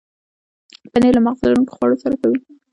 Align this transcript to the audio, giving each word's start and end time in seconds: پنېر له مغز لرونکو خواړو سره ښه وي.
پنېر 0.91 1.13
له 1.17 1.21
مغز 1.25 1.39
لرونکو 1.47 1.75
خواړو 1.75 2.01
سره 2.03 2.13
ښه 2.19 2.25
وي. 2.29 2.39